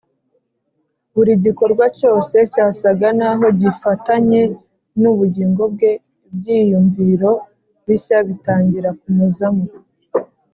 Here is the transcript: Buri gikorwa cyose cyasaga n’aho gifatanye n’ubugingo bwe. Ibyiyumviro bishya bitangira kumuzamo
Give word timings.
Buri 1.13 1.33
gikorwa 1.45 1.85
cyose 1.99 2.35
cyasaga 2.53 3.07
n’aho 3.17 3.45
gifatanye 3.61 4.41
n’ubugingo 5.01 5.63
bwe. 5.73 5.91
Ibyiyumviro 6.27 7.31
bishya 7.85 8.17
bitangira 8.27 8.89
kumuzamo 8.99 9.65